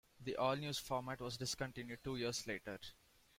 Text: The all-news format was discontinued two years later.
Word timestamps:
The 0.19 0.35
all-news 0.35 0.79
format 0.79 1.21
was 1.21 1.37
discontinued 1.37 2.03
two 2.03 2.15
years 2.15 2.47
later. 2.47 2.79